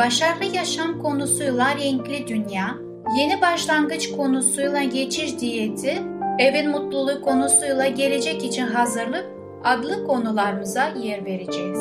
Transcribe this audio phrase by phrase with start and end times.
[0.00, 2.76] başarılı yaşam konusuyla renkli dünya,
[3.18, 6.02] yeni başlangıç konusuyla geçiş diyeti,
[6.38, 9.26] evin mutluluğu konusuyla gelecek için hazırlık
[9.64, 11.78] adlı konularımıza yer vereceğiz.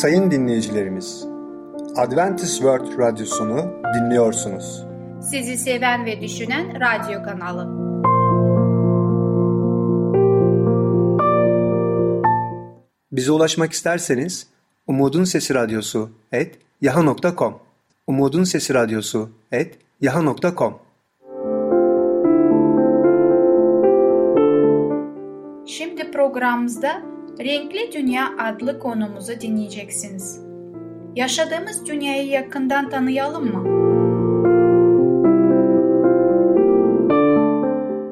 [0.00, 1.26] Sayın dinleyicilerimiz,
[1.96, 4.84] Adventist World Radyosunu dinliyorsunuz.
[5.30, 7.83] Sizi seven ve düşünen radyo kanalı.
[13.14, 14.46] Bize ulaşmak isterseniz
[14.86, 17.54] Umutun Sesi Radyosu et yaha.com
[18.06, 20.78] Umutun Sesi Radyosu et yaha.com
[25.66, 27.02] Şimdi programımızda
[27.40, 30.40] Renkli Dünya adlı konumuzu dinleyeceksiniz.
[31.16, 33.64] Yaşadığımız dünyayı yakından tanıyalım mı?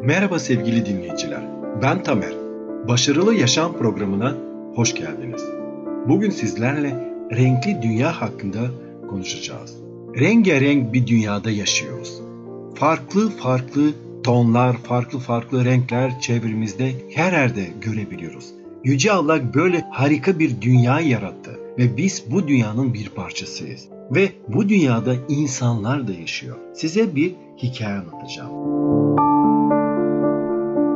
[0.05, 1.43] Merhaba sevgili dinleyiciler.
[1.83, 2.33] Ben Tamer.
[2.89, 5.45] Başarılı Yaşam programına hoş geldiniz.
[6.09, 6.91] Bugün sizlerle
[7.33, 8.61] renkli dünya hakkında
[9.11, 9.77] konuşacağız.
[10.21, 12.21] Rengarenk bir dünyada yaşıyoruz.
[12.75, 13.93] Farklı farklı
[14.23, 18.45] tonlar, farklı farklı renkler çevremizde her yerde görebiliyoruz.
[18.85, 23.89] Yüce Allah böyle harika bir dünya yarattı ve biz bu dünyanın bir parçasıyız.
[24.11, 26.57] Ve bu dünyada insanlar da yaşıyor.
[26.75, 28.53] Size bir hikaye anlatacağım.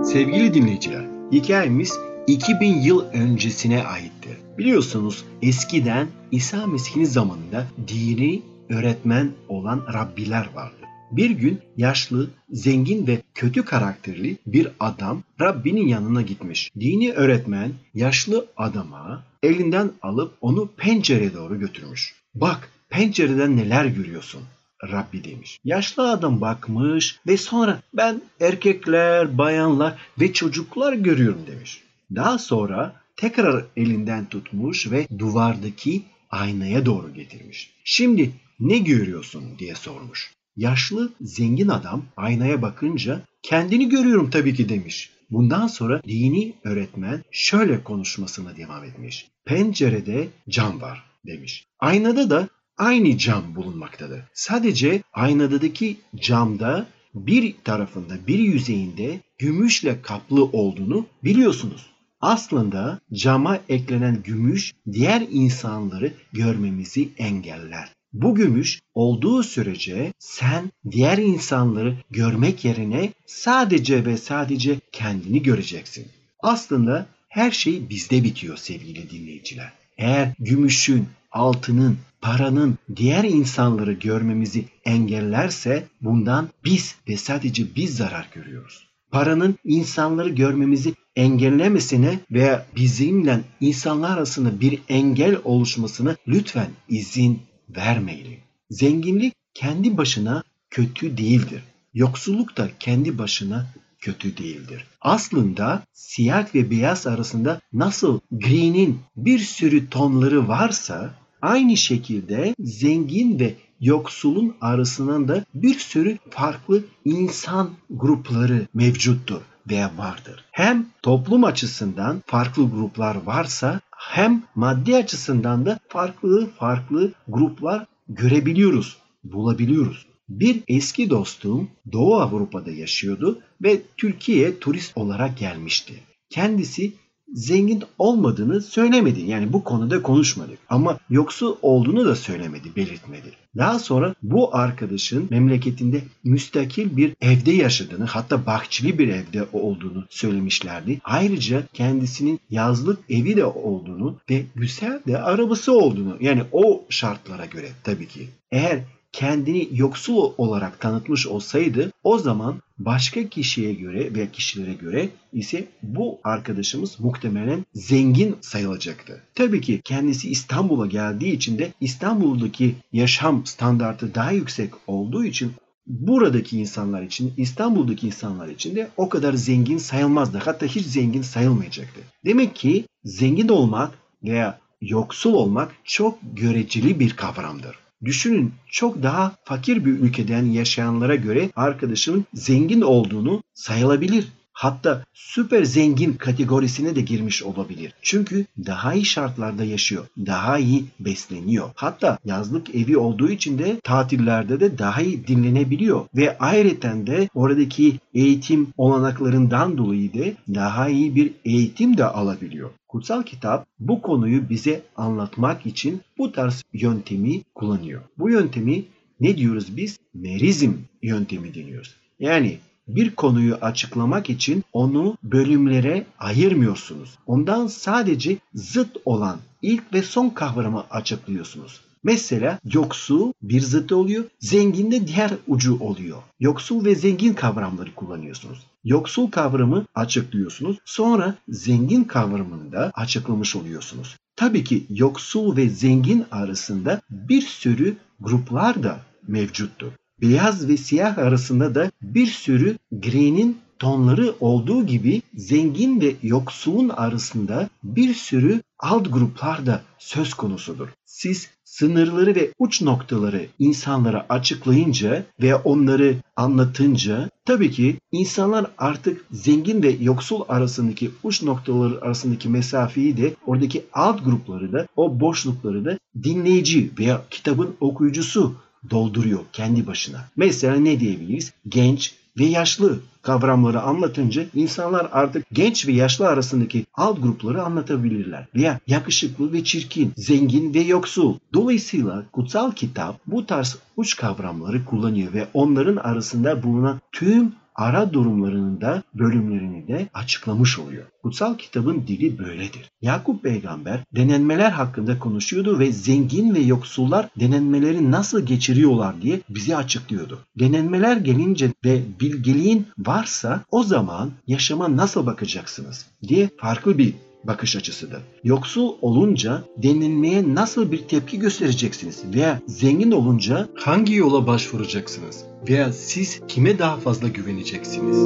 [0.04, 4.36] Sevgili dinleyiciler, hikayemiz 2000 yıl öncesine aittir.
[4.58, 10.76] Biliyorsunuz eskiden İsa Mesih'in zamanında dini öğretmen olan Rabbiler vardı.
[11.10, 16.70] Bir gün yaşlı, zengin ve kötü karakterli bir adam Rabbinin yanına gitmiş.
[16.80, 22.14] Dini öğretmen yaşlı adama elinden alıp onu pencereye doğru götürmüş.
[22.34, 24.42] Bak pencereden neler görüyorsun?
[24.84, 25.60] Rabbi demiş.
[25.64, 31.85] Yaşlı adam bakmış ve sonra ben erkekler, bayanlar ve çocuklar görüyorum demiş.
[32.14, 37.70] Daha sonra tekrar elinden tutmuş ve duvardaki aynaya doğru getirmiş.
[37.84, 40.32] Şimdi ne görüyorsun diye sormuş.
[40.56, 45.10] Yaşlı zengin adam aynaya bakınca kendini görüyorum tabii ki demiş.
[45.30, 49.28] Bundan sonra dini öğretmen şöyle konuşmasına devam etmiş.
[49.44, 51.66] Pencerede cam var demiş.
[51.78, 54.20] Aynada da aynı cam bulunmaktadır.
[54.34, 61.86] Sadece aynadaki camda bir tarafında bir yüzeyinde gümüşle kaplı olduğunu biliyorsunuz.
[62.20, 67.92] Aslında cama eklenen gümüş diğer insanları görmemizi engeller.
[68.12, 76.06] Bu gümüş olduğu sürece sen diğer insanları görmek yerine sadece ve sadece kendini göreceksin.
[76.40, 79.72] Aslında her şey bizde bitiyor sevgili dinleyiciler.
[79.98, 88.86] Eğer gümüşün, altının, paranın diğer insanları görmemizi engellerse bundan biz ve sadece biz zarar görüyoruz.
[89.16, 97.42] Paranın insanları görmemizi engellemesine veya bizimle insanlar arasında bir engel oluşmasına lütfen izin
[97.76, 98.38] vermeyelim.
[98.70, 101.62] Zenginlik kendi başına kötü değildir.
[101.94, 103.66] Yoksulluk da kendi başına
[104.00, 104.84] kötü değildir.
[105.00, 113.54] Aslında siyah ve beyaz arasında nasıl gri'nin bir sürü tonları varsa aynı şekilde zengin ve
[113.80, 120.44] yoksulun arasında da bir sürü farklı insan grupları mevcuttur veya vardır.
[120.50, 130.06] Hem toplum açısından farklı gruplar varsa hem maddi açısından da farklı farklı gruplar görebiliyoruz, bulabiliyoruz.
[130.28, 135.94] Bir eski dostum Doğu Avrupa'da yaşıyordu ve Türkiye'ye turist olarak gelmişti.
[136.30, 136.92] Kendisi
[137.32, 139.20] zengin olmadığını söylemedi.
[139.20, 140.58] Yani bu konuda konuşmadık.
[140.68, 143.32] Ama yoksul olduğunu da söylemedi, belirtmedi.
[143.56, 151.00] Daha sonra bu arkadaşın memleketinde müstakil bir evde yaşadığını hatta bahçeli bir evde olduğunu söylemişlerdi.
[151.04, 157.68] Ayrıca kendisinin yazlık evi de olduğunu ve güzel de arabası olduğunu yani o şartlara göre
[157.84, 158.28] tabii ki.
[158.52, 158.80] Eğer
[159.12, 166.18] kendini yoksul olarak tanıtmış olsaydı o zaman başka kişiye göre veya kişilere göre ise bu
[166.24, 169.22] arkadaşımız muhtemelen zengin sayılacaktı.
[169.34, 175.52] Tabii ki kendisi İstanbul'a geldiği için de İstanbul'daki yaşam standartı daha yüksek olduğu için
[175.86, 180.38] buradaki insanlar için, İstanbul'daki insanlar için de o kadar zengin sayılmazdı.
[180.38, 182.00] Hatta hiç zengin sayılmayacaktı.
[182.24, 187.85] Demek ki zengin olmak veya yoksul olmak çok göreceli bir kavramdır.
[188.04, 194.28] Düşünün çok daha fakir bir ülkeden yaşayanlara göre arkadaşımın zengin olduğunu sayılabilir.
[194.58, 197.92] Hatta süper zengin kategorisine de girmiş olabilir.
[198.02, 200.06] Çünkü daha iyi şartlarda yaşıyor.
[200.26, 201.70] Daha iyi besleniyor.
[201.74, 206.06] Hatta yazlık evi olduğu için de tatillerde de daha iyi dinlenebiliyor.
[206.14, 212.70] Ve ayrıca de oradaki eğitim olanaklarından dolayı da daha iyi bir eğitim de alabiliyor.
[212.88, 218.02] Kutsal kitap bu konuyu bize anlatmak için bu tarz yöntemi kullanıyor.
[218.18, 218.84] Bu yöntemi
[219.20, 219.98] ne diyoruz biz?
[220.14, 220.72] Merizm
[221.02, 221.94] yöntemi deniyoruz.
[222.20, 227.18] Yani bir konuyu açıklamak için onu bölümlere ayırmıyorsunuz.
[227.26, 231.80] Ondan sadece zıt olan ilk ve son kavramı açıklıyorsunuz.
[232.04, 236.22] Mesela yoksul bir zıttı oluyor, zengin de diğer ucu oluyor.
[236.40, 238.58] Yoksul ve zengin kavramları kullanıyorsunuz.
[238.84, 244.16] Yoksul kavramı açıklıyorsunuz, sonra zengin kavramını da açıklamış oluyorsunuz.
[244.36, 251.74] Tabii ki yoksul ve zengin arasında bir sürü gruplar da mevcuttur beyaz ve siyah arasında
[251.74, 259.66] da bir sürü gri'nin tonları olduğu gibi zengin ve yoksulun arasında bir sürü alt gruplar
[259.66, 260.88] da söz konusudur.
[261.04, 269.82] Siz sınırları ve uç noktaları insanlara açıklayınca ve onları anlatınca tabii ki insanlar artık zengin
[269.82, 275.98] ve yoksul arasındaki uç noktaları arasındaki mesafeyi de oradaki alt grupları da o boşlukları da
[276.22, 278.54] dinleyici veya kitabın okuyucusu
[278.90, 280.24] dolduruyor kendi başına.
[280.36, 281.52] Mesela ne diyebiliriz?
[281.68, 288.46] Genç ve yaşlı kavramları anlatınca insanlar artık genç ve yaşlı arasındaki alt grupları anlatabilirler.
[288.54, 291.34] Veya yakışıklı ve çirkin, zengin ve yoksul.
[291.54, 298.80] Dolayısıyla kutsal kitap bu tarz uç kavramları kullanıyor ve onların arasında bulunan tüm ara durumlarının
[298.80, 301.04] da bölümlerini de açıklamış oluyor.
[301.22, 302.90] Kutsal kitabın dili böyledir.
[303.02, 310.38] Yakup peygamber denenmeler hakkında konuşuyordu ve zengin ve yoksullar denenmeleri nasıl geçiriyorlar diye bize açıklıyordu.
[310.58, 317.14] Denenmeler gelince ve bilgeliğin varsa o zaman yaşama nasıl bakacaksınız diye farklı bir
[317.46, 318.22] bakış açısıdır.
[318.44, 326.40] Yoksul olunca denilmeye nasıl bir tepki göstereceksiniz veya zengin olunca hangi yola başvuracaksınız veya siz
[326.48, 328.16] kime daha fazla güveneceksiniz?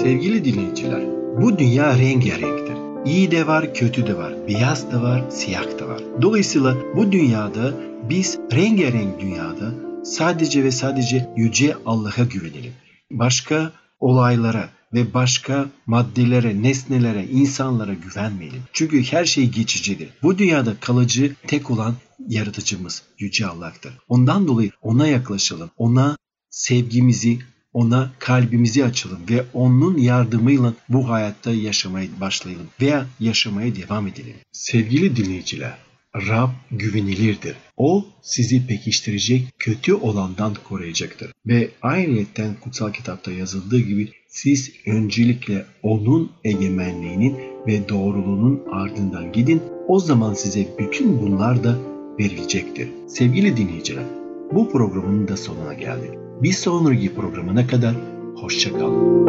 [0.00, 1.02] Sevgili dinleyiciler,
[1.42, 2.76] bu dünya rengarenktir.
[3.06, 6.02] İyi de var, kötü de var, beyaz da var, siyah da var.
[6.22, 7.72] Dolayısıyla bu dünyada
[8.10, 9.74] biz rengarenk dünyada
[10.04, 12.72] sadece ve sadece yüce Allah'a güvenelim.
[13.10, 18.62] Başka olaylara, ve başka maddelere, nesnelere, insanlara güvenmeyelim.
[18.72, 20.08] Çünkü her şey geçicidir.
[20.22, 21.94] Bu dünyada kalıcı tek olan
[22.28, 23.92] yaratıcımız Yüce Allah'tır.
[24.08, 25.70] Ondan dolayı ona yaklaşalım.
[25.76, 26.16] Ona
[26.50, 27.38] sevgimizi,
[27.72, 34.34] ona kalbimizi açalım ve onun yardımıyla bu hayatta yaşamaya başlayalım veya yaşamaya devam edelim.
[34.52, 35.78] Sevgili dinleyiciler,
[36.16, 37.56] Rab güvenilirdir.
[37.76, 41.32] O sizi pekiştirecek, kötü olandan koruyacaktır.
[41.46, 49.62] Ve ayrıyetten kutsal kitapta yazıldığı gibi siz öncelikle onun egemenliğinin ve doğruluğunun ardından gidin.
[49.88, 51.78] O zaman size bütün bunlar da
[52.18, 52.88] verilecektir.
[53.08, 54.04] Sevgili dinleyiciler,
[54.52, 56.10] bu programın da sonuna geldik.
[56.42, 57.94] Bir sonraki programına kadar
[58.36, 59.28] hoşçakalın.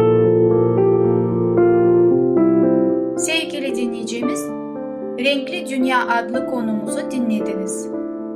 [5.24, 7.88] Renkli Dünya adlı konumuzu dinlediniz.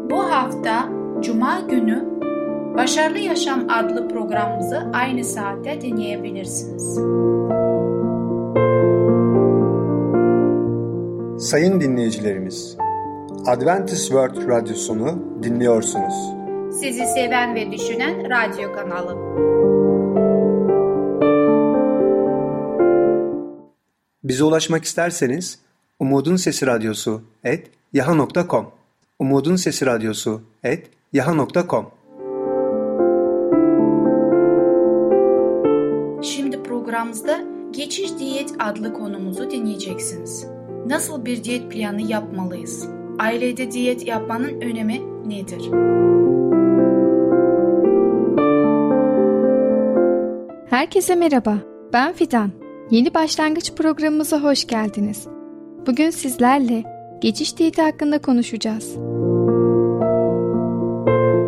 [0.10, 0.90] Bu hafta
[1.22, 2.06] Cuma günü
[2.78, 6.96] Başarılı Yaşam adlı programımızı aynı saatte dinleyebilirsiniz.
[11.50, 12.78] Sayın dinleyicilerimiz,
[13.48, 16.14] Adventist World Radyosunu dinliyorsunuz.
[16.72, 19.18] Sizi seven ve düşünen radyo kanalı.
[24.24, 25.64] Bize ulaşmak isterseniz
[26.00, 28.66] Umutun Sesi Radyosu et yaha.com
[29.20, 31.86] Umutun Sesi Radyosu et yaha.com
[36.22, 37.40] Şimdi programımızda
[37.72, 40.48] Geçiş Diyet adlı konumuzu dinleyeceksiniz.
[40.86, 42.88] Nasıl bir diyet planı yapmalıyız?
[43.20, 45.70] Ailede diyet yapmanın önemi nedir?
[50.70, 51.58] Herkese merhaba,
[51.94, 52.52] ben Fidan.
[52.92, 55.28] Yeni başlangıç programımıza hoş geldiniz.
[55.88, 56.84] Bugün sizlerle
[57.22, 58.96] geçiş diyeti hakkında konuşacağız.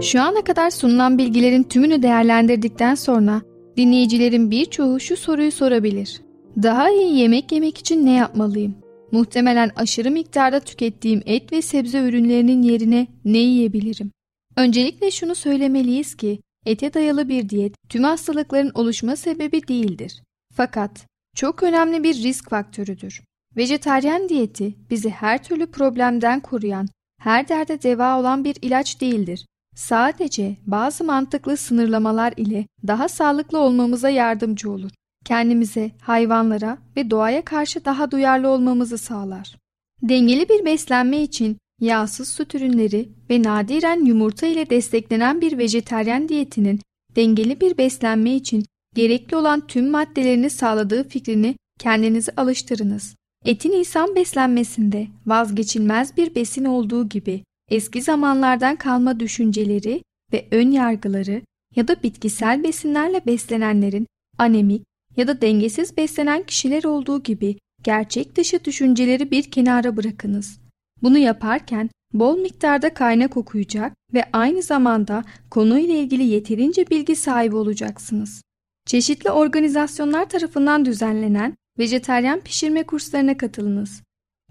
[0.01, 3.42] Şu ana kadar sunulan bilgilerin tümünü değerlendirdikten sonra
[3.77, 6.22] dinleyicilerin birçoğu şu soruyu sorabilir.
[6.63, 8.75] Daha iyi yemek yemek için ne yapmalıyım?
[9.12, 14.12] Muhtemelen aşırı miktarda tükettiğim et ve sebze ürünlerinin yerine ne yiyebilirim?
[14.58, 20.24] Öncelikle şunu söylemeliyiz ki ete dayalı bir diyet tüm hastalıkların oluşma sebebi değildir.
[20.54, 23.22] Fakat çok önemli bir risk faktörüdür.
[23.58, 26.88] Vejetaryen diyeti bizi her türlü problemden koruyan,
[27.22, 29.46] her derde deva olan bir ilaç değildir.
[29.76, 34.92] Sadece bazı mantıklı sınırlamalar ile daha sağlıklı olmamıza yardımcı olur.
[35.26, 39.56] Kendimize, hayvanlara ve doğaya karşı daha duyarlı olmamızı sağlar.
[40.02, 46.80] Dengeli bir beslenme için yağsız süt ürünleri ve nadiren yumurta ile desteklenen bir vejeteryan diyetinin
[47.16, 53.16] dengeli bir beslenme için gerekli olan tüm maddelerini sağladığı fikrini kendinizi alıştırınız.
[53.46, 61.42] Etin insan beslenmesinde vazgeçilmez bir besin olduğu gibi eski zamanlardan kalma düşünceleri ve ön yargıları
[61.75, 64.84] ya da bitkisel besinlerle beslenenlerin anemik
[65.18, 70.60] ya da dengesiz beslenen kişiler olduğu gibi gerçek dışı düşünceleri bir kenara bırakınız.
[71.02, 78.42] Bunu yaparken bol miktarda kaynak okuyacak ve aynı zamanda konuyla ilgili yeterince bilgi sahibi olacaksınız.
[78.86, 84.03] Çeşitli organizasyonlar tarafından düzenlenen vejeteryan pişirme kurslarına katılınız.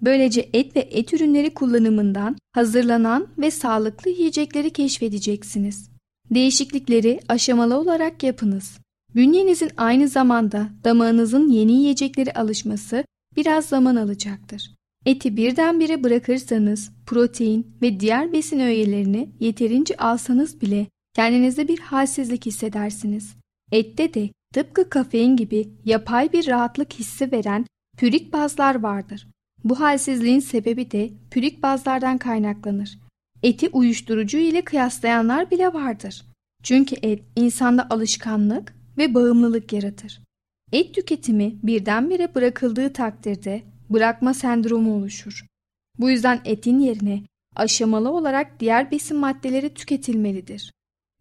[0.03, 5.91] Böylece et ve et ürünleri kullanımından hazırlanan ve sağlıklı yiyecekleri keşfedeceksiniz.
[6.31, 8.79] Değişiklikleri aşamalı olarak yapınız.
[9.15, 13.05] Bünyenizin aynı zamanda damağınızın yeni yiyecekleri alışması
[13.37, 14.75] biraz zaman alacaktır.
[15.07, 23.35] Eti birdenbire bırakırsanız protein ve diğer besin öğelerini yeterince alsanız bile kendinizde bir halsizlik hissedersiniz.
[23.73, 29.29] Ette de tıpkı kafein gibi yapay bir rahatlık hissi veren pürik bazlar vardır.
[29.65, 32.99] Bu halsizliğin sebebi de pürik bazlardan kaynaklanır.
[33.43, 36.25] Eti uyuşturucu ile kıyaslayanlar bile vardır.
[36.63, 40.21] Çünkü et insanda alışkanlık ve bağımlılık yaratır.
[40.73, 45.47] Et tüketimi birdenbire bırakıldığı takdirde bırakma sendromu oluşur.
[45.99, 47.23] Bu yüzden etin yerine
[47.57, 50.73] aşamalı olarak diğer besin maddeleri tüketilmelidir.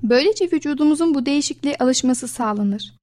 [0.04, 3.03] Böylece vücudumuzun bu değişikliğe alışması sağlanır.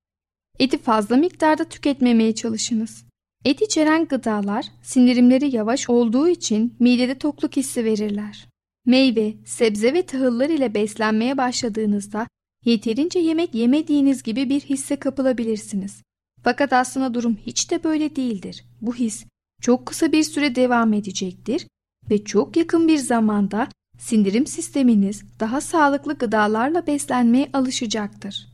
[0.61, 3.05] Eti fazla miktarda tüketmemeye çalışınız.
[3.45, 8.49] Et içeren gıdalar sindirimleri yavaş olduğu için midede tokluk hissi verirler.
[8.87, 12.27] Meyve, sebze ve tahıllar ile beslenmeye başladığınızda
[12.65, 16.03] yeterince yemek yemediğiniz gibi bir hisse kapılabilirsiniz.
[16.43, 18.65] Fakat aslında durum hiç de böyle değildir.
[18.81, 19.25] Bu his
[19.63, 21.67] çok kısa bir süre devam edecektir
[22.11, 28.50] ve çok yakın bir zamanda sindirim sisteminiz daha sağlıklı gıdalarla beslenmeye alışacaktır.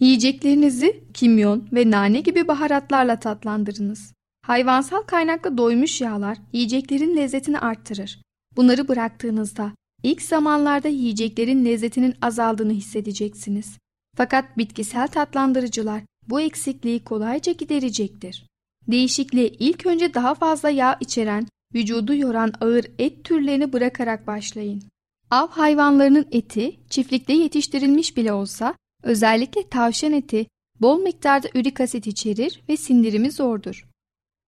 [0.00, 4.12] Yiyeceklerinizi kimyon ve nane gibi baharatlarla tatlandırınız.
[4.46, 8.22] Hayvansal kaynaklı doymuş yağlar yiyeceklerin lezzetini arttırır.
[8.56, 13.78] Bunları bıraktığınızda ilk zamanlarda yiyeceklerin lezzetinin azaldığını hissedeceksiniz.
[14.16, 18.46] Fakat bitkisel tatlandırıcılar bu eksikliği kolayca giderecektir.
[18.88, 24.82] Değişikliğe ilk önce daha fazla yağ içeren, vücudu yoran ağır et türlerini bırakarak başlayın.
[25.30, 30.46] Av hayvanlarının eti çiftlikte yetiştirilmiş bile olsa özellikle tavşan eti
[30.80, 33.88] bol miktarda ürik asit içerir ve sindirimi zordur.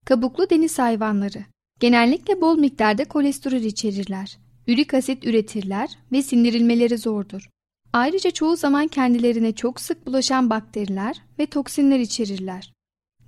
[0.06, 1.44] Kabuklu deniz hayvanları
[1.80, 4.38] genellikle bol miktarda kolesterol içerirler.
[4.66, 7.48] Ürik asit üretirler ve sindirilmeleri zordur.
[7.92, 12.72] Ayrıca çoğu zaman kendilerine çok sık bulaşan bakteriler ve toksinler içerirler.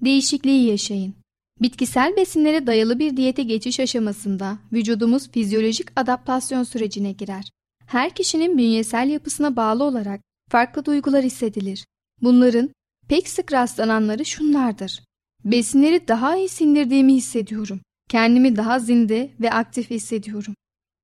[0.00, 1.14] Değişikliği yaşayın.
[1.62, 7.50] Bitkisel besinlere dayalı bir diyete geçiş aşamasında vücudumuz fizyolojik adaptasyon sürecine girer.
[7.86, 10.20] Her kişinin bünyesel yapısına bağlı olarak
[10.50, 11.84] farklı duygular hissedilir.
[12.22, 12.70] Bunların
[13.08, 15.04] pek sık rastlananları şunlardır.
[15.44, 17.80] Besinleri daha iyi sindirdiğimi hissediyorum.
[18.08, 20.54] Kendimi daha zinde ve aktif hissediyorum.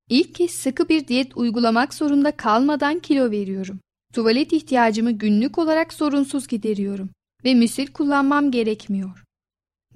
[0.09, 3.79] İlk kez sıkı bir diyet uygulamak zorunda kalmadan kilo veriyorum.
[4.13, 7.09] Tuvalet ihtiyacımı günlük olarak sorunsuz gideriyorum
[7.45, 9.23] ve müsil kullanmam gerekmiyor.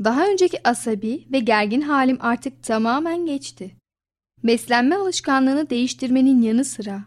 [0.03, 3.75] Daha önceki asabi ve gergin halim artık tamamen geçti.
[4.43, 7.05] Beslenme alışkanlığını değiştirmenin yanı sıra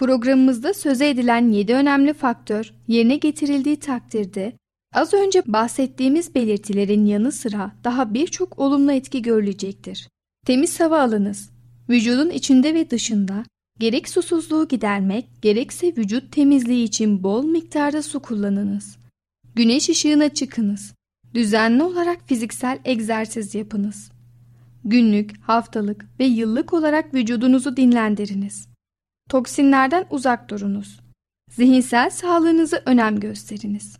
[0.00, 4.52] programımızda söze edilen 7 önemli faktör yerine getirildiği takdirde
[4.94, 10.08] az önce bahsettiğimiz belirtilerin yanı sıra daha birçok olumlu etki görülecektir.
[10.46, 11.50] Temiz hava alınız.
[11.88, 13.44] Vücudun içinde ve dışında
[13.78, 18.96] gerek susuzluğu gidermek gerekse vücut temizliği için bol miktarda su kullanınız.
[19.54, 20.94] Güneş ışığına çıkınız.
[21.34, 24.10] Düzenli olarak fiziksel egzersiz yapınız.
[24.84, 28.69] Günlük, haftalık ve yıllık olarak vücudunuzu dinlendiriniz.
[29.30, 31.00] Toksinlerden uzak durunuz.
[31.50, 33.96] Zihinsel sağlığınızı önem gösteriniz.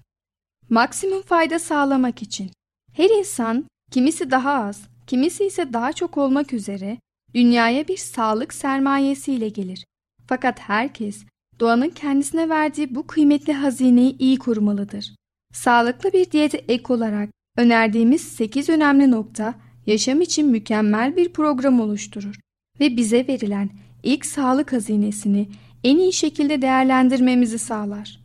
[0.70, 2.50] Maksimum fayda sağlamak için
[2.92, 6.99] her insan kimisi daha az, kimisi ise daha çok olmak üzere
[7.34, 9.84] dünyaya bir sağlık sermayesiyle gelir.
[10.26, 11.25] Fakat herkes
[11.60, 15.14] doğanın kendisine verdiği bu kıymetli hazineyi iyi korumalıdır.
[15.52, 19.54] Sağlıklı bir diyete ek olarak önerdiğimiz 8 önemli nokta
[19.87, 22.40] yaşam için mükemmel bir program oluşturur
[22.80, 23.70] ve bize verilen
[24.02, 25.49] ilk sağlık hazinesini
[25.85, 28.21] en iyi şekilde değerlendirmemizi sağlar.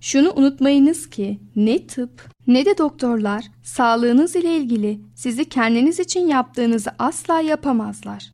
[0.00, 6.90] Şunu unutmayınız ki ne tıp, ne de doktorlar sağlığınız ile ilgili sizi kendiniz için yaptığınızı
[6.98, 8.32] asla yapamazlar.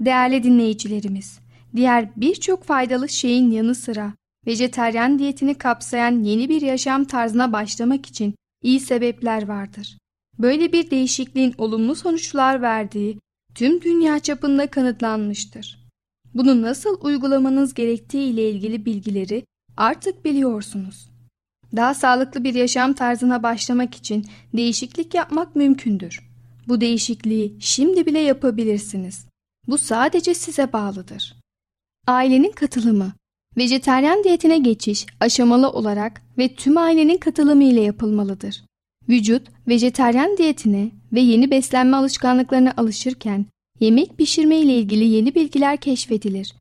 [0.00, 1.38] Değerli dinleyicilerimiz,
[1.76, 4.12] diğer birçok faydalı şeyin yanı sıra
[4.46, 9.98] vejeteryan diyetini kapsayan yeni bir yaşam tarzına başlamak için iyi sebepler vardır.
[10.38, 13.18] Böyle bir değişikliğin olumlu sonuçlar verdiği
[13.54, 15.87] tüm dünya çapında kanıtlanmıştır.
[16.34, 19.44] Bunu nasıl uygulamanız gerektiği ile ilgili bilgileri
[19.76, 21.08] artık biliyorsunuz.
[21.76, 26.28] Daha sağlıklı bir yaşam tarzına başlamak için değişiklik yapmak mümkündür.
[26.68, 29.26] Bu değişikliği şimdi bile yapabilirsiniz.
[29.68, 31.36] Bu sadece size bağlıdır.
[32.06, 33.12] Ailenin katılımı
[33.56, 38.64] Vejeteryan diyetine geçiş aşamalı olarak ve tüm ailenin katılımı ile yapılmalıdır.
[39.08, 43.46] Vücut vejeteryan diyetine ve yeni beslenme alışkanlıklarına alışırken
[43.80, 46.54] yemek pişirme ile ilgili yeni bilgiler keşfedilir.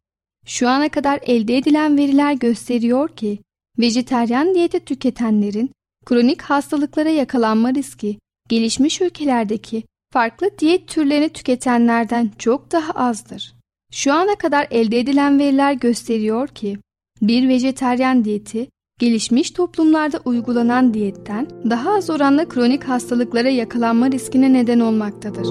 [0.46, 3.40] Şu ana kadar elde edilen veriler gösteriyor ki
[3.80, 5.72] vejeteryan diyeti tüketenlerin
[6.06, 8.20] kronik hastalıklara yakalanma riski
[8.50, 9.84] gelişmiş ülkelerdeki
[10.14, 13.54] farklı diyet türlerini tüketenlerden çok daha azdır.
[13.92, 16.78] Şu ana kadar elde edilen veriler gösteriyor ki
[17.22, 18.68] bir vejeteryan diyeti
[19.00, 25.48] gelişmiş toplumlarda uygulanan diyetten daha az oranda kronik hastalıklara yakalanma riskine neden olmaktadır.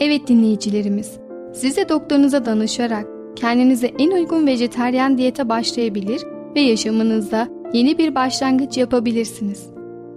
[0.00, 1.12] Evet dinleyicilerimiz,
[1.52, 6.22] siz de doktorunuza danışarak kendinize en uygun vejeteryan diyete başlayabilir
[6.54, 9.66] ve yaşamınızda yeni bir başlangıç yapabilirsiniz.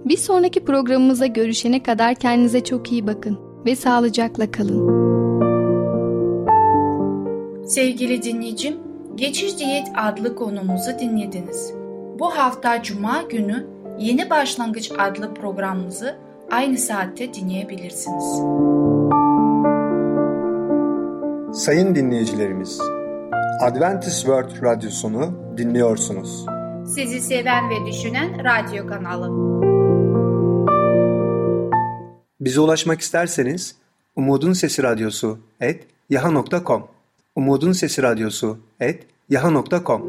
[0.04, 5.00] Bir sonraki programımıza görüşene kadar kendinize çok iyi bakın ve sağlıcakla kalın.
[7.66, 8.74] Sevgili dinleyicim,
[9.14, 11.74] Geçiş Diyet adlı konumuzu dinlediniz.
[12.18, 13.66] Bu hafta Cuma günü
[13.98, 16.16] Yeni Başlangıç adlı programımızı
[16.50, 18.40] aynı saatte dinleyebilirsiniz.
[21.52, 22.80] Sayın dinleyicilerimiz,
[23.60, 26.46] Adventist World Radyosunu dinliyorsunuz.
[26.94, 29.30] Sizi seven ve düşünen radyo kanalı.
[32.40, 33.76] Bize ulaşmak isterseniz
[34.16, 36.86] Umutun Sesi Radyosu et yaha.com
[37.36, 40.02] Umutun Sesi Radyosu et yaha.com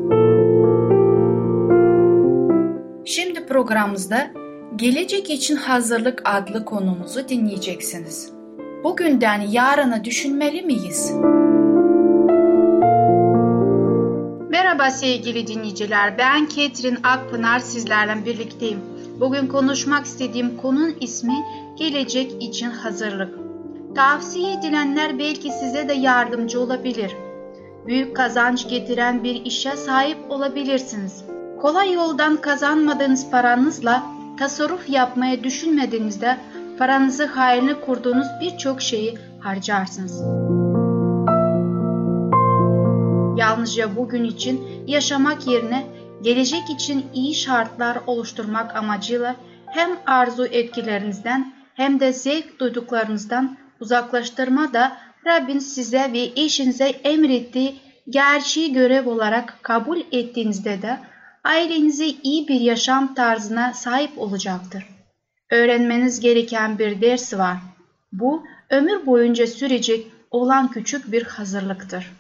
[3.06, 4.32] Şimdi programımızda
[4.76, 8.41] Gelecek için Hazırlık adlı konumuzu dinleyeceksiniz.
[8.84, 11.12] Bugünden yarını düşünmeli miyiz?
[14.50, 18.80] Merhaba sevgili dinleyiciler, ben Ketrin Akpınar sizlerle birlikteyim.
[19.20, 23.40] Bugün konuşmak istediğim konunun ismi Gelecek için Hazırlık.
[23.96, 27.16] Tavsiye edilenler belki size de yardımcı olabilir.
[27.88, 31.24] Büyük kazanç getiren bir işe sahip olabilirsiniz.
[31.62, 34.04] Kolay yoldan kazanmadığınız paranızla
[34.40, 36.38] tasarruf yapmaya düşünmediğinizde
[36.82, 40.22] paranızı hayırlı kurduğunuz birçok şeyi harcarsınız.
[43.40, 45.84] Yalnızca bugün için yaşamak yerine
[46.22, 54.98] gelecek için iyi şartlar oluşturmak amacıyla hem arzu etkilerinizden hem de zevk duyduklarınızdan uzaklaştırma da
[55.26, 57.76] Rabbin size ve eşinize emrettiği
[58.10, 61.00] gerçeği görev olarak kabul ettiğinizde de
[61.44, 65.01] ailenize iyi bir yaşam tarzına sahip olacaktır.
[65.52, 67.58] Öğrenmeniz gereken bir ders var.
[68.12, 72.12] Bu ömür boyunca sürecek olan küçük bir hazırlıktır.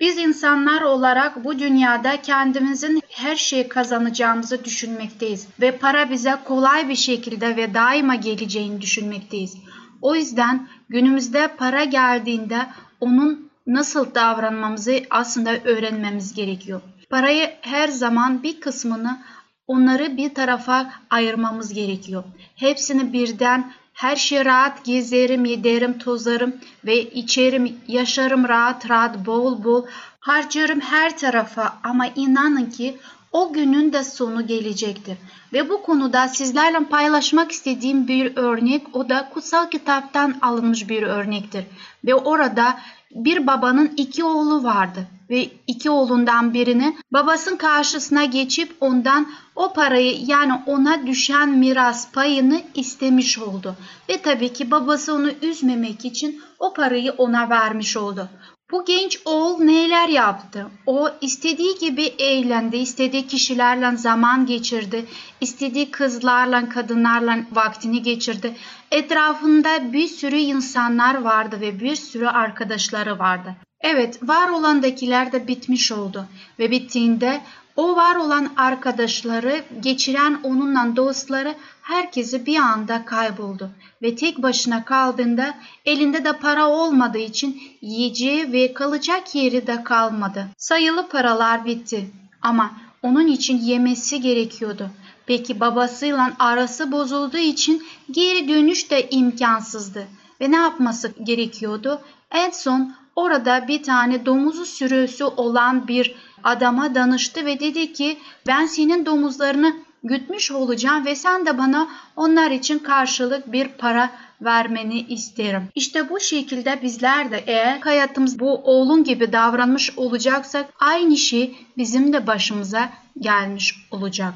[0.00, 6.94] Biz insanlar olarak bu dünyada kendimizin her şeyi kazanacağımızı düşünmekteyiz ve para bize kolay bir
[6.94, 9.56] şekilde ve daima geleceğini düşünmekteyiz.
[10.02, 12.66] O yüzden günümüzde para geldiğinde
[13.00, 16.80] onun nasıl davranmamızı aslında öğrenmemiz gerekiyor.
[17.10, 19.18] Parayı her zaman bir kısmını
[19.66, 22.24] onları bir tarafa ayırmamız gerekiyor.
[22.56, 29.86] Hepsini birden her şey rahat gezerim, yederim, tozarım ve içerim, yaşarım rahat rahat, bol bol
[30.20, 32.98] harcarım her tarafa ama inanın ki
[33.34, 35.16] o günün de sonu gelecektir.
[35.52, 41.64] Ve bu konuda sizlerle paylaşmak istediğim bir örnek o da kutsal kitaptan alınmış bir örnektir.
[42.04, 42.78] Ve orada
[43.10, 50.24] bir babanın iki oğlu vardı ve iki oğlundan birini babasının karşısına geçip ondan o parayı
[50.26, 53.76] yani ona düşen miras payını istemiş oldu.
[54.08, 58.28] Ve tabii ki babası onu üzmemek için o parayı ona vermiş oldu.
[58.74, 60.66] Bu genç oğul neler yaptı?
[60.86, 65.04] O istediği gibi eğlendi, istediği kişilerle zaman geçirdi,
[65.40, 68.54] istediği kızlarla, kadınlarla vaktini geçirdi.
[68.90, 73.56] Etrafında bir sürü insanlar vardı ve bir sürü arkadaşları vardı.
[73.80, 76.26] Evet, var olandakiler de bitmiş oldu
[76.58, 77.40] ve bittiğinde
[77.76, 83.70] o var olan arkadaşları, geçiren onunla dostları herkesi bir anda kayboldu
[84.02, 90.46] ve tek başına kaldığında elinde de para olmadığı için yiyeceği ve kalacak yeri de kalmadı.
[90.56, 92.10] Sayılı paralar bitti
[92.42, 92.70] ama
[93.02, 94.90] onun için yemesi gerekiyordu.
[95.26, 100.06] Peki babasıyla arası bozulduğu için geri dönüş de imkansızdı.
[100.40, 102.00] Ve ne yapması gerekiyordu?
[102.30, 108.66] En son orada bir tane domuzu sürüsü olan bir adama danıştı ve dedi ki ben
[108.66, 115.62] senin domuzlarını gütmüş olacağım ve sen de bana onlar için karşılık bir para vermeni isterim.
[115.74, 122.12] İşte bu şekilde bizler de eğer hayatımız bu oğlun gibi davranmış olacaksak aynı şey bizim
[122.12, 122.88] de başımıza
[123.18, 124.34] gelmiş olacak.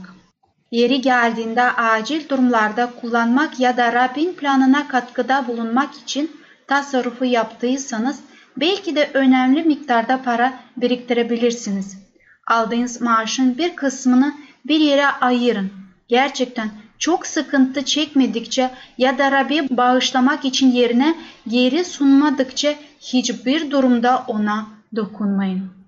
[0.70, 6.30] Yeri geldiğinde acil durumlarda kullanmak ya da Rabbin planına katkıda bulunmak için
[6.66, 8.20] tasarrufu yaptıysanız
[8.56, 11.98] belki de önemli miktarda para biriktirebilirsiniz.
[12.46, 14.34] Aldığınız maaşın bir kısmını
[14.66, 15.70] bir yere ayırın.
[16.08, 21.14] Gerçekten çok sıkıntı çekmedikçe ya da Rabbi bağışlamak için yerine
[21.48, 24.66] geri sunmadıkça hiçbir durumda ona
[24.96, 25.78] dokunmayın.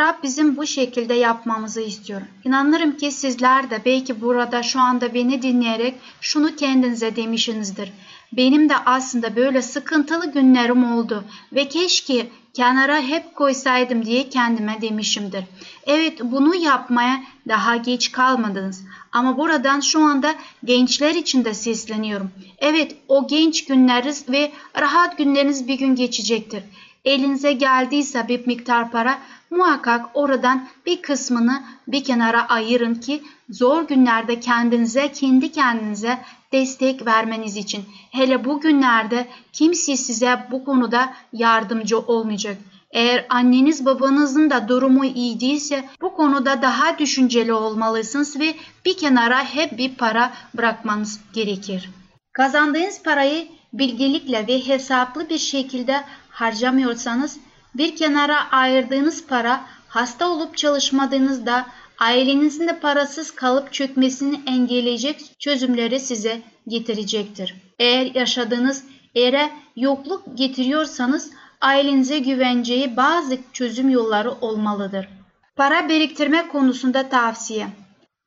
[0.00, 2.20] Rab bizim bu şekilde yapmamızı istiyor.
[2.44, 7.92] İnanırım ki sizler de belki burada şu anda beni dinleyerek şunu kendinize demişsinizdir.
[8.32, 15.44] Benim de aslında böyle sıkıntılı günlerim oldu ve keşke kenara hep koysaydım diye kendime demişimdir.
[15.86, 18.84] Evet bunu yapmaya daha geç kalmadınız.
[19.12, 22.30] Ama buradan şu anda gençler için de sesleniyorum.
[22.58, 26.62] Evet o genç günleriniz ve rahat günleriniz bir gün geçecektir.
[27.04, 29.18] Elinize geldiyse bir miktar para
[29.50, 36.18] muhakkak oradan bir kısmını bir kenara ayırın ki zor günlerde kendinize kendi kendinize
[36.52, 37.84] destek vermeniz için.
[38.10, 42.56] Hele bu günlerde kimse size bu konuda yardımcı olmayacak.
[42.90, 49.44] Eğer anneniz babanızın da durumu iyi değilse bu konuda daha düşünceli olmalısınız ve bir kenara
[49.44, 51.90] hep bir para bırakmanız gerekir.
[52.32, 57.38] Kazandığınız parayı bilgelikle ve hesaplı bir şekilde harcamıyorsanız
[57.74, 61.66] bir kenara ayırdığınız para hasta olup çalışmadığınızda
[61.98, 67.54] ailenizin de parasız kalıp çökmesini engelleyecek çözümleri size getirecektir.
[67.78, 68.84] Eğer yaşadığınız
[69.14, 71.30] yere yokluk getiriyorsanız
[71.60, 75.08] ailenize güvenceyi bazı çözüm yolları olmalıdır.
[75.56, 77.66] Para biriktirme konusunda tavsiye.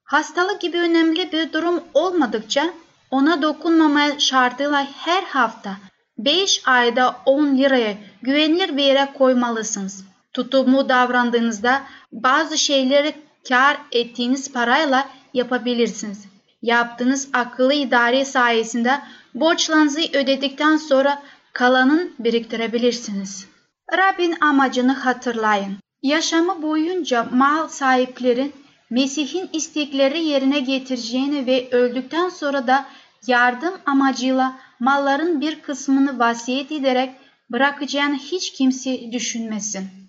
[0.03, 2.69] Hastalık gibi önemli bir durum olmadıkça
[3.11, 5.77] ona dokunmamaya şartıyla her hafta
[6.17, 10.05] 5 ayda 10 liraya güvenilir bir yere koymalısınız.
[10.33, 13.13] Tutumlu davrandığınızda bazı şeyleri
[13.47, 16.25] kar ettiğiniz parayla yapabilirsiniz.
[16.61, 19.01] Yaptığınız akıllı idare sayesinde
[19.33, 21.23] borçlarınızı ödedikten sonra
[21.53, 23.47] kalanın biriktirebilirsiniz.
[23.93, 25.77] Rabbin amacını hatırlayın.
[26.03, 28.53] Yaşamı boyunca mal sahiplerin
[28.89, 32.85] Mesih'in istekleri yerine getireceğini ve öldükten sonra da
[33.27, 37.09] yardım amacıyla malların bir kısmını vasiyet ederek
[37.49, 40.00] bırakacağını hiç kimse düşünmesin.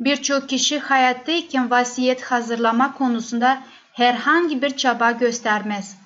[0.00, 5.98] Birçok kişi hayattayken vasiyet hazırlama konusunda herhangi bir çaba göstermez.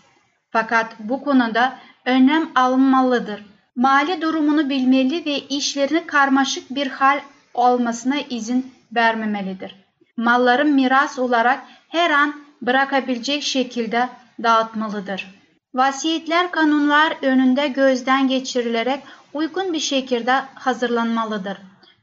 [0.50, 3.44] Fakat bu konuda önlem alınmalıdır.
[3.76, 7.20] Mali durumunu bilmeli ve işlerini karmaşık bir hal
[7.54, 9.76] olmasına izin vermemelidir.
[10.16, 14.08] Malların miras olarak her an bırakabilecek şekilde
[14.42, 15.34] dağıtmalıdır.
[15.74, 21.58] Vasiyetler kanunlar önünde gözden geçirilerek uygun bir şekilde hazırlanmalıdır.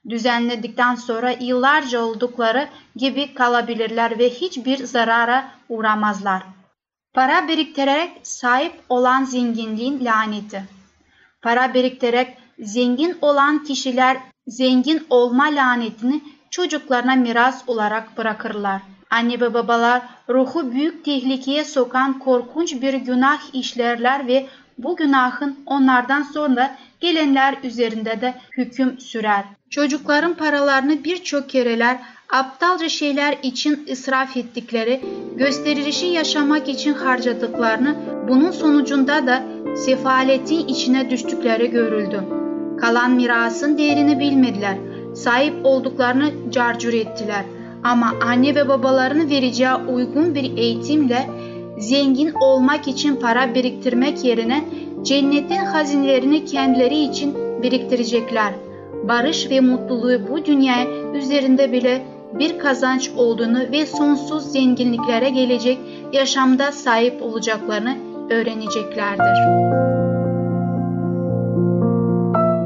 [0.09, 6.43] Düzenledikten sonra yıllarca oldukları gibi kalabilirler ve hiçbir zarara uğramazlar.
[7.13, 10.63] Para biriktirerek sahip olan zenginliğin laneti.
[11.41, 18.81] Para biriktirerek zengin olan kişiler zengin olma lanetini çocuklarına miras olarak bırakırlar.
[19.09, 26.23] Anne ve babalar ruhu büyük tehlikeye sokan korkunç bir günah işlerler ve bu günahın onlardan
[26.23, 29.43] sonra gelenler üzerinde de hüküm sürer.
[29.75, 31.97] Çocukların paralarını birçok kereler
[32.29, 35.01] aptalca şeyler için israf ettikleri,
[35.35, 37.95] gösterişi yaşamak için harcadıklarını,
[38.29, 39.43] bunun sonucunda da
[39.75, 42.23] sefaletin içine düştükleri görüldü.
[42.81, 44.77] Kalan mirasın değerini bilmediler,
[45.15, 47.45] sahip olduklarını carcur ettiler.
[47.83, 51.29] Ama anne ve babalarını vereceği uygun bir eğitimle
[51.79, 54.63] zengin olmak için para biriktirmek yerine
[55.03, 58.64] cennetin hazinelerini kendileri için biriktirecekler.
[59.07, 65.79] Barış ve mutluluğu bu dünya üzerinde bile bir kazanç olduğunu ve sonsuz zenginliklere gelecek
[66.13, 67.97] yaşamda sahip olacaklarını
[68.29, 69.65] öğreneceklerdir.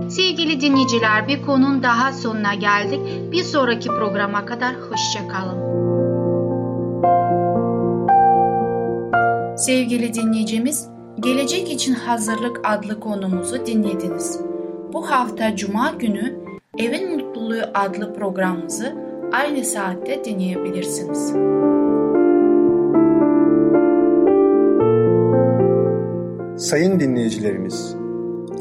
[0.10, 3.00] Sevgili dinleyiciler bir konunun daha sonuna geldik.
[3.32, 5.70] Bir sonraki programa kadar hoşçakalın.
[9.58, 14.49] Sevgili dinleyicimiz, Gelecek için Hazırlık adlı konumuzu dinlediniz.
[14.94, 16.40] Bu hafta Cuma günü
[16.78, 18.96] Evin Mutluluğu adlı programımızı
[19.32, 21.34] aynı saatte dinleyebilirsiniz.
[26.70, 27.96] Sayın dinleyicilerimiz,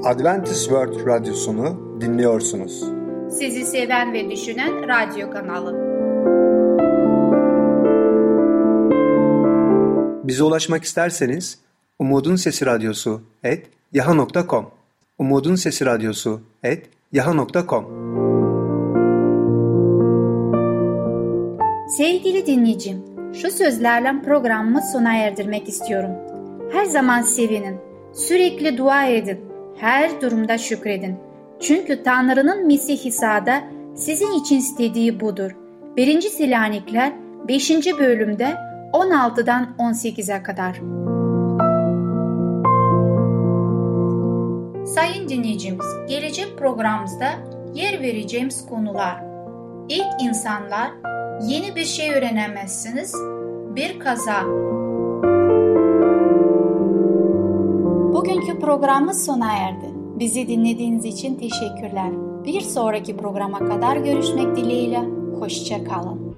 [0.05, 2.85] Adventist World Radyosunu dinliyorsunuz.
[3.31, 5.89] Sizi seven ve düşünen radyo kanalı.
[10.25, 11.59] Bize ulaşmak isterseniz
[11.99, 14.78] Umutun Sesi Radyosu et yaha.com
[15.19, 17.85] Umutun Sesi Radyosu et yaha.com
[21.97, 23.05] Sevgili dinleyicim,
[23.35, 26.11] şu sözlerle programımı sona erdirmek istiyorum.
[26.73, 27.77] Her zaman sevinin,
[28.15, 29.41] sürekli dua edin,
[29.77, 31.17] her durumda şükredin.
[31.61, 33.65] Çünkü Tanrı'nın Mesih İsa'da
[33.97, 35.51] sizin için istediği budur.
[35.97, 36.21] 1.
[36.21, 37.13] Selanikler
[37.49, 37.71] 5.
[37.99, 38.57] bölümde
[38.93, 40.81] 16'dan 18'e kadar.
[44.95, 47.31] Sayın dinleyicimiz, gelecek programımızda
[47.75, 49.23] yer vereceğimiz konular.
[49.89, 50.91] İlk insanlar,
[51.49, 53.15] yeni bir şey öğrenemezsiniz,
[53.77, 54.45] bir kaza.
[58.15, 59.87] Bugünkü programımız sona erdi.
[60.19, 62.11] Bizi dinlediğiniz için teşekkürler.
[62.45, 65.01] Bir sonraki programa kadar görüşmek dileğiyle.
[65.41, 66.37] Hoşçakalın.